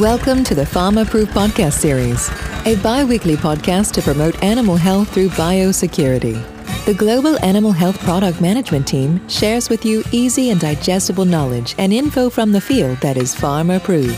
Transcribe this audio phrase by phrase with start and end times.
[0.00, 2.30] Welcome to the Farm Approved Podcast Series,
[2.64, 6.40] a bi weekly podcast to promote animal health through biosecurity.
[6.86, 11.92] The Global Animal Health Product Management Team shares with you easy and digestible knowledge and
[11.92, 14.16] info from the field that is farm approved.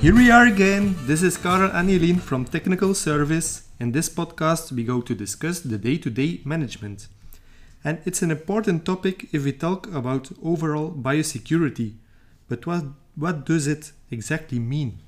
[0.00, 0.94] Here we are again.
[1.00, 3.66] This is Karel Anjelin from Technical Service.
[3.80, 7.08] In this podcast, we go to discuss the day to day management.
[7.82, 11.94] And it's an important topic if we talk about overall biosecurity.
[12.48, 12.84] But what,
[13.14, 14.98] what does it exactly mean?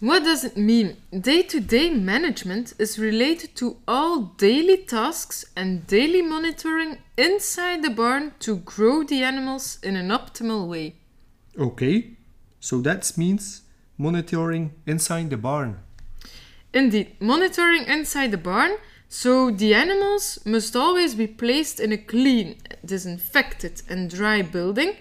[0.00, 0.96] What does it mean?
[1.18, 7.90] Day to day management is related to all daily tasks and daily monitoring inside the
[7.90, 10.96] barn to grow the animals in an optimal way.
[11.58, 12.16] Okay,
[12.60, 13.62] so that means
[13.96, 15.78] monitoring inside the barn.
[16.72, 18.72] Indeed, monitoring inside the barn,
[19.08, 24.96] so the animals must always be placed in a clean, disinfected, and dry building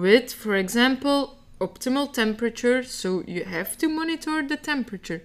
[0.00, 5.22] with, for example, optimal temperature, so you have to monitor the temperature,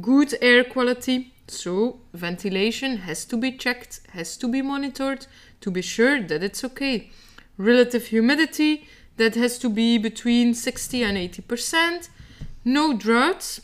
[0.00, 5.26] good air quality, so ventilation has to be checked, has to be monitored
[5.60, 7.10] to be sure that it's okay.
[7.58, 12.08] Relative humidity, that has to be between 60 and 80%.
[12.64, 13.60] No droughts,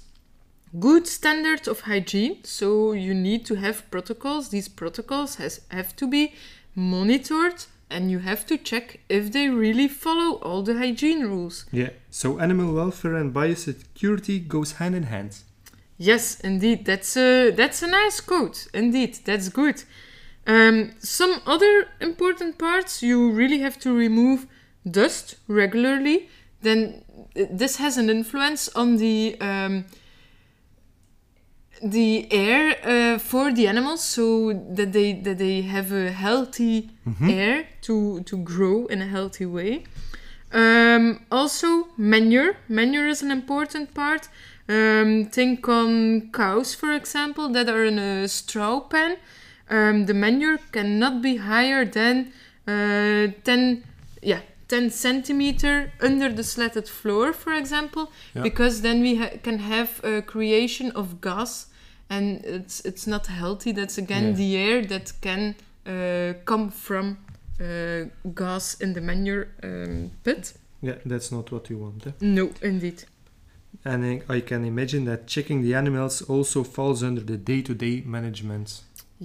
[0.79, 4.49] good standard of hygiene, so you need to have protocols.
[4.49, 6.35] These protocols has, have to be
[6.75, 11.67] monitored and you have to check if they really follow all the hygiene rules.
[11.71, 15.39] Yeah, so animal welfare and biosecurity goes hand in hand.
[15.99, 18.67] Yes, indeed, that's a that's a nice quote.
[18.75, 19.85] Indeed, that's good.
[20.47, 24.47] Um, some other important parts you really have to remove
[24.91, 26.29] dust regularly.
[26.63, 27.05] Then
[27.37, 29.85] uh, this has an influence on the um,
[31.83, 36.91] the air uh, for the animals so that they that they have a healthy
[37.23, 39.85] air to to grow in a healthy way.
[40.53, 42.57] Um, also manure.
[42.69, 44.29] Manure is an important part.
[44.69, 49.17] Um, think on cows for example that are in a straw pen.
[49.71, 52.33] Um, the manure cannot be higher than
[52.69, 53.83] uh, 10
[54.23, 58.43] yeah 10 centimeter under the slatted floor for example Yeah.
[58.43, 61.67] because then we ha- can have a creation of gas
[62.15, 64.37] and it's it's not healthy that's again Yeah.
[64.43, 65.43] the air that can
[65.87, 67.07] uh, come from
[67.61, 68.05] uh,
[68.41, 70.55] gas in the manure um, pit
[70.89, 72.07] Yeah, that's not what you want.
[72.07, 72.13] eh?
[72.21, 72.99] no indeed
[73.85, 77.75] And I, I can imagine that checking the animals also falls under the day to
[77.75, 78.69] day management.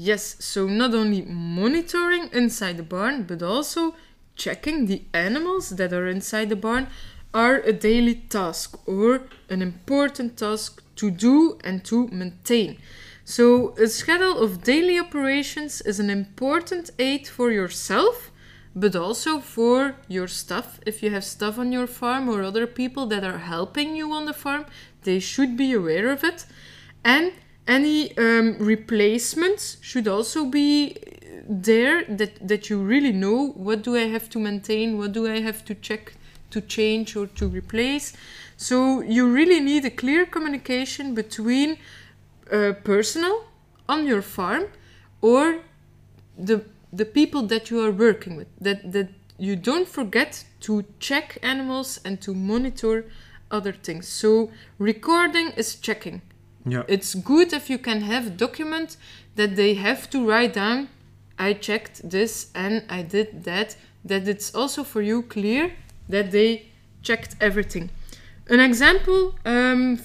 [0.09, 1.22] yes so not only
[1.62, 3.81] monitoring inside the barn but also
[4.36, 6.88] checking the animals that are inside the barn
[7.34, 12.78] are a daily task or an important task to do and to maintain.
[13.24, 18.32] So, a schedule of daily operations is an important aid for yourself,
[18.74, 20.80] but also for your staff.
[20.86, 24.26] If you have staff on your farm or other people that are helping you on
[24.26, 24.66] the farm,
[25.04, 26.46] they should be aware of it.
[27.04, 27.34] And
[27.68, 30.96] any um, replacements should also be
[31.50, 35.42] there that, that you really know what do I have to maintain, what do I
[35.42, 36.14] have to check
[36.57, 38.13] to change or to replace.
[38.57, 41.69] So you really need a clear communication between
[42.51, 43.38] uh, personnel
[43.88, 44.66] on your farm
[45.22, 45.44] or
[46.38, 46.57] the
[46.91, 48.47] the people that you are working with.
[48.66, 53.06] That that you don't forget to check animals and to monitor
[53.51, 54.07] other things.
[54.07, 56.22] So recording is checking.
[56.66, 56.84] Yeah.
[56.88, 58.97] It's good if you can have a document
[59.35, 60.90] that they have to write down.
[61.40, 63.78] I checked this and I did that.
[64.03, 65.72] That it's also for you clear
[66.09, 66.68] that they
[67.01, 67.90] checked everything.
[68.50, 70.00] An example um,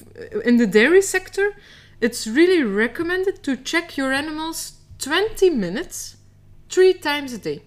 [0.45, 1.55] in the dairy sector,
[2.01, 6.17] it's really recommended to check your animals 20 minutes,
[6.69, 7.63] three times a day.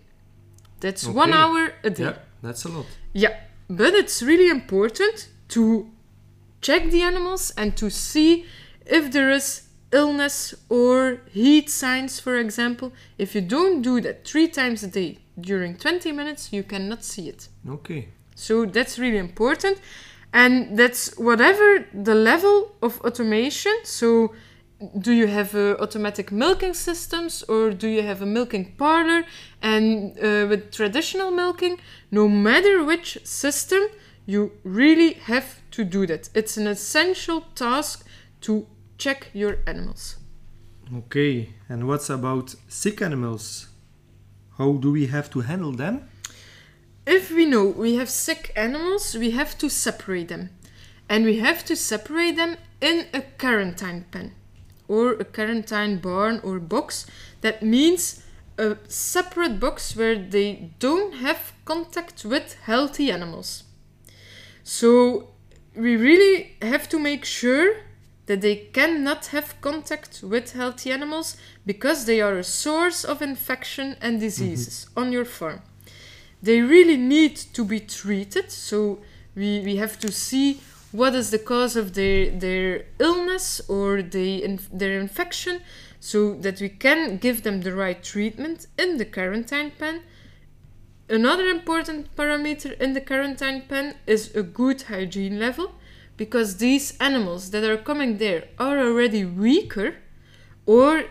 [0.81, 2.03] That's one hour a day.
[2.03, 2.85] Yeah, that's a lot.
[3.13, 3.35] Yeah,
[3.69, 5.89] but it's really important to
[6.61, 8.45] check the animals and to see
[8.85, 12.91] if there is illness or heat signs, for example.
[13.17, 17.29] If you don't do that three times a day during 20 minutes, you cannot see
[17.29, 17.47] it.
[17.67, 18.09] Okay.
[18.35, 19.79] So that's really important.
[20.33, 23.73] And that's whatever the level of automation.
[23.83, 24.33] So,
[24.99, 29.23] do you have uh, automatic milking systems or do you have a milking parlor?
[29.61, 31.79] And uh, with traditional milking,
[32.11, 33.83] no matter which system,
[34.25, 36.29] you really have to do that.
[36.33, 38.05] It's an essential task
[38.41, 38.67] to
[38.97, 40.17] check your animals.
[40.93, 43.69] Okay, and what's about sick animals?
[44.57, 46.09] How do we have to handle them?
[47.05, 50.49] If we know we have sick animals, we have to separate them.
[51.07, 54.33] And we have to separate them in a quarantine pen
[54.87, 57.05] or a quarantine barn or box.
[57.41, 58.23] That means
[58.57, 63.63] a separate box where they don't have contact with healthy animals.
[64.63, 65.29] So
[65.75, 67.75] we really have to make sure
[68.25, 73.95] that they cannot have contact with healthy animals because they are a source of infection
[74.01, 74.99] and diseases mm-hmm.
[74.99, 75.61] on your farm.
[76.45, 78.99] They really need to be treated, so
[79.33, 80.61] we, we have to see
[80.91, 85.61] what is the cause of their, their illness or the, their infection
[85.99, 90.03] so that we can give them the right treatment in the quarantine pen.
[91.09, 95.71] Another important parameter in the quarantine pen is a good hygiene level
[96.15, 99.95] because these animals that are coming there are already weaker
[100.67, 101.05] or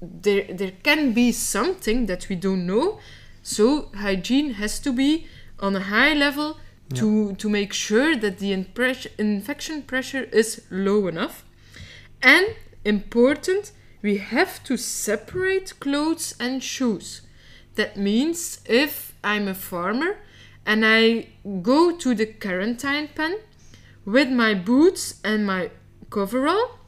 [0.00, 2.98] there, there can be something that we don't know
[3.44, 5.28] so hygiene has to be
[5.60, 6.58] on a high level
[6.92, 11.44] to, to make sure that the infection pressure is low enough
[12.20, 12.46] and
[12.84, 13.70] important
[14.02, 17.22] we have to separate clothes and shoes
[17.76, 20.16] that means if i'm a farmer
[20.66, 21.28] and i
[21.62, 23.38] go to the quarantine pen
[24.04, 25.70] with my boots and my
[26.10, 26.78] coverall.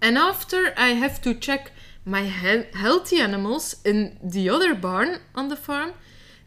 [0.00, 1.72] And after I have to check
[2.10, 5.92] my he- healthy animals in the other barn on the farm,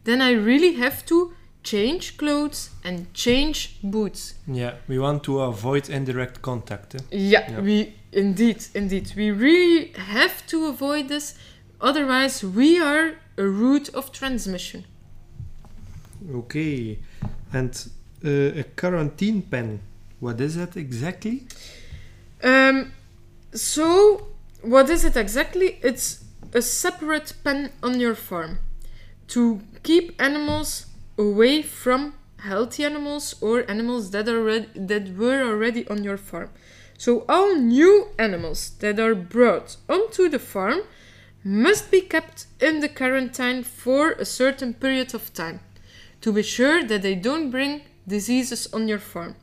[0.04, 1.33] then I really have to
[1.63, 4.33] change clothes and change boots.
[4.48, 6.95] Yeah, we want to avoid indirect contact.
[6.95, 7.00] eh?
[7.12, 7.62] Yeah, Yeah.
[7.62, 11.36] we indeed, indeed, we really have to avoid this.
[11.80, 14.83] Otherwise, we are a route of transmission.
[16.36, 17.00] Okay,
[17.54, 17.88] and
[18.25, 18.30] uh,
[18.60, 19.80] a quarantine pen.
[20.19, 21.45] What is that exactly?
[22.44, 22.92] Um,
[23.54, 24.27] so,
[24.63, 25.80] what is it exactly?
[25.81, 26.24] It's
[26.54, 28.60] a separate pen on your farm
[29.27, 30.88] to keep animals
[31.18, 36.50] away from healthy animals or animals that are that were already on your farm.
[36.98, 40.81] So all new animals that are brought onto the farm
[41.44, 45.60] must be kept in the quarantine for a certain period of time
[46.21, 49.36] to be sure that they don't bring diseases on your farm.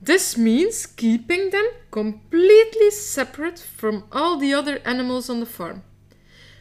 [0.00, 5.82] This means keeping them completely separate from all the other animals on the farm.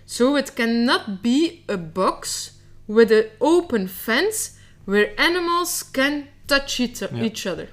[0.06, 7.02] So it cannot be a box with an open fence where animals can touch each,
[7.02, 7.24] Yeah.
[7.24, 7.70] each other.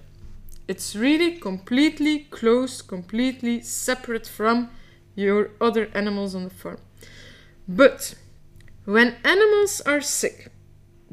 [0.67, 4.71] It's really completely closed, completely separate from
[5.15, 6.79] your other animals on the farm.
[7.69, 8.15] But
[8.85, 10.52] when animals are sick,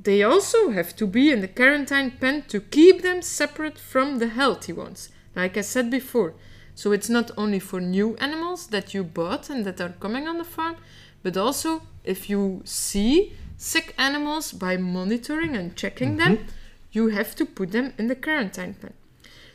[0.04, 4.28] they also have to be in the quarantine pen to keep them separate from the
[4.28, 6.34] healthy ones, like I said before.
[6.74, 10.38] So it's not only for new animals that you bought and that are coming on
[10.38, 10.78] the farm,
[11.22, 16.48] but also if you see sick animals by monitoring and checking them, mm-hmm.
[16.92, 18.94] you have to put them in the quarantine pen.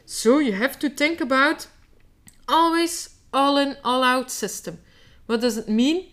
[0.04, 1.68] So you have to think about
[2.46, 4.78] always all in, all out system.
[5.24, 6.08] What does it mean?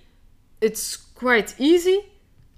[0.61, 2.05] It's quite easy.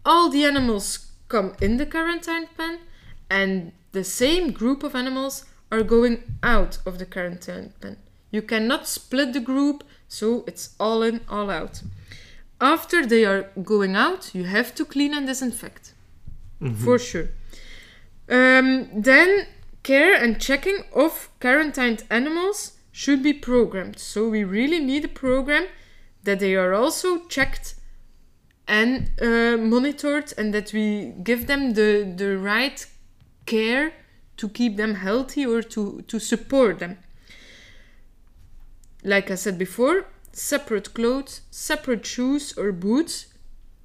[0.06, 2.80] All the animals come in the quarantine pen,
[3.30, 7.98] and the same group of animals are going out of the quarantine pen.
[8.31, 11.81] You cannot split the group, so it's all in, all out.
[12.60, 15.94] After they are going out, you have to clean and disinfect
[16.75, 17.30] for sure.
[18.30, 19.48] Um, then
[19.84, 24.00] care and checking of quarantined animals should be programmed.
[24.00, 25.66] So we really need a program
[26.24, 27.75] that they are also checked
[28.67, 32.86] and uh, monitored, and that we give them the the right
[33.46, 33.93] care
[34.38, 36.98] to keep them healthy or to to support them.
[39.03, 43.34] Like I said before, separate clothes, separate shoes or boots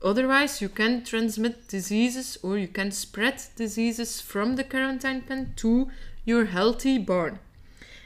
[0.02, 5.90] Otherwise, you can transmit diseases or you can spread diseases from the quarantine pen to
[6.24, 7.40] your healthy barn.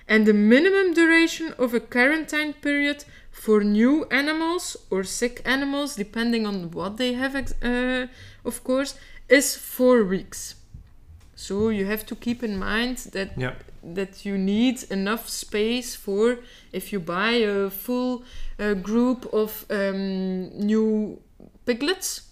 [0.08, 6.46] And the minimum duration of a quarantine period for new animals or sick animals, depending
[6.46, 8.06] on what they have, ex- uh,
[8.44, 8.94] of course,
[9.28, 10.56] is four weeks.
[11.34, 13.54] So you have to keep in mind that Yeah.
[13.82, 16.38] that you need enough space for
[16.72, 18.22] if you buy a full
[18.58, 21.18] uh, group of um, new
[21.66, 22.22] piglets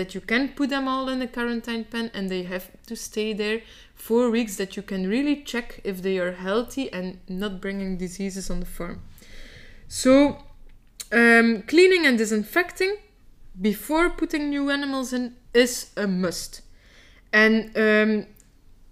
[0.00, 3.34] that you can put them all in a quarantine pen and they have to stay
[3.34, 3.60] there
[3.94, 8.50] four weeks that you can really check if they are healthy and not bringing diseases
[8.50, 9.02] on the farm.
[9.88, 10.12] So
[11.12, 12.96] um, cleaning and disinfecting
[13.60, 16.62] before putting new animals in is a must.
[17.32, 18.26] And um,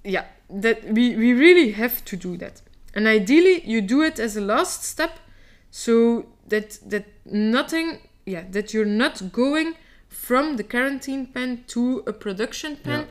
[0.04, 2.62] yeah that we, we really have to do that.
[2.94, 5.18] And ideally you do it as a last step
[5.70, 9.74] so that that nothing yeah that you're not going
[10.08, 13.06] from the quarantine pen to a production pen Yeah.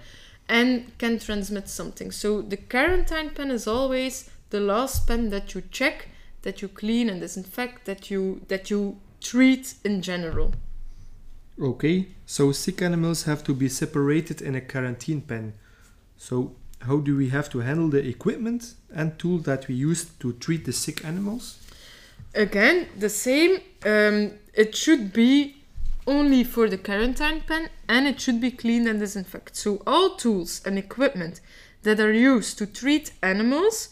[0.58, 5.62] and can transmit something so the quarantine pen is always the last pen that you
[5.72, 6.08] check
[6.44, 10.54] that you clean and disinfect that you that you treat in general
[11.60, 15.54] Okay, so sick animals have to be separated in a quarantine pen.
[16.16, 20.34] So how do we have to handle the equipment and tool that we use to
[20.34, 21.58] treat the sick animals?
[22.36, 23.60] Again, the same.
[23.84, 25.57] Um, it should be
[26.08, 29.56] only for the quarantine pen and it should be cleaned and disinfected.
[29.56, 31.42] So all tools and equipment
[31.84, 33.90] that are used to treat animals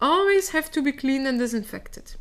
[0.00, 2.12] always have to be cleaned and disinfected.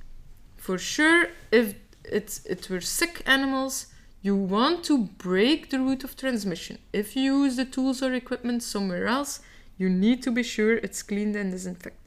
[0.57, 3.87] For sure, if it, it were sick animals,
[4.21, 6.77] you want to break the route of transmission.
[6.93, 9.41] If you use the tools or equipment somewhere else,
[9.77, 11.99] you need to be sure it's cleaned and disinfected.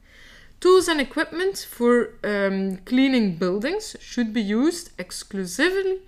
[0.59, 5.99] Tools and equipment for um, cleaning buildings should be used exclusively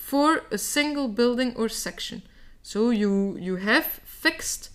[0.00, 2.22] for a single building or section.
[2.62, 4.70] So you, you have fixed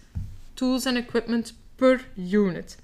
[0.56, 2.78] tools and equipment per unit.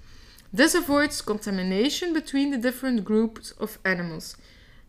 [0.52, 4.36] This avoids contamination between the different groups of animals.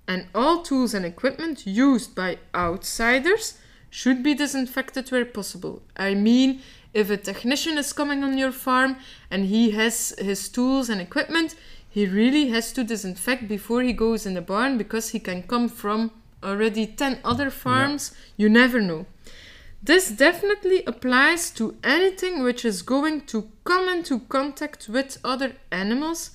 [0.08, 3.58] And all tools and equipment used by outsiders
[3.90, 5.82] should be disinfected where possible.
[5.96, 8.96] I mean, if a technician is coming on your farm
[9.30, 11.54] and he has his tools and equipment,
[11.88, 15.68] he really has to disinfect before he goes in the barn because he can come
[15.68, 16.10] from
[16.42, 18.12] already 10 other farms.
[18.36, 19.06] You never know.
[19.82, 26.30] This definitely applies to anything which is going to come into contact with other animals,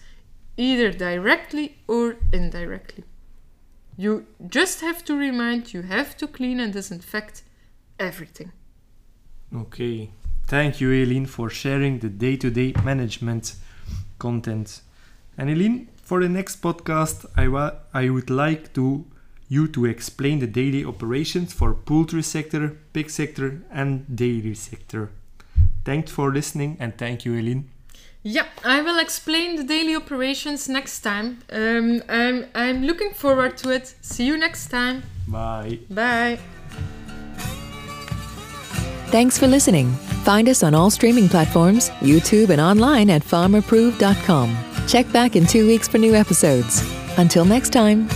[0.58, 3.06] either directly or indirectly.
[3.96, 7.44] You just have to remind you have to clean and disinfect
[7.98, 8.52] everything.
[9.56, 10.12] Okay.
[10.46, 13.56] Thank you, Eileen, for sharing the day to day management
[14.20, 14.82] content.
[15.38, 19.06] And Eileen, for the next podcast, I, wa- I would like to
[19.50, 25.10] you to explain the daily operations for poultry sector, pig sector, and dairy sector.
[25.86, 27.70] Thanks for listening, and thank you, Eileen.
[28.24, 31.44] Yeah, I will explain the daily operations next time.
[31.50, 33.96] Um, I'm, I'm looking forward to it.
[34.02, 35.04] See you next time.
[35.28, 35.80] Bye.
[35.90, 36.40] Bye.
[39.08, 39.92] Thanks for listening.
[40.26, 44.58] Find us on all streaming platforms, YouTube, and online at farmapproved.com.
[44.88, 46.84] Check back in two weeks for new episodes.
[47.18, 48.10] Until next time.